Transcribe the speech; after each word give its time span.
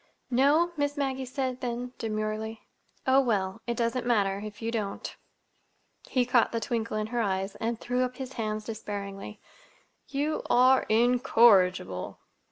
"No?" 0.31 0.71
Miss 0.77 0.97
Maggie 0.97 1.25
said 1.25 1.61
then, 1.61 1.93
demurely. 1.99 2.65
"Oh, 3.05 3.19
well—it 3.19 3.77
doesn't 3.77 4.03
matter—if 4.03 4.59
you 4.59 4.71
don't." 4.71 5.15
He 6.09 6.25
caught 6.25 6.51
the 6.51 6.59
twinkle 6.59 6.97
in 6.97 7.05
her 7.05 7.21
eyes 7.21 7.53
and 7.57 7.79
threw 7.79 8.01
up 8.03 8.15
his 8.15 8.33
hands 8.33 8.65
despairingly. 8.65 9.39
"You 10.07 10.41
are 10.49 10.87
incorrigible!" 10.89 12.17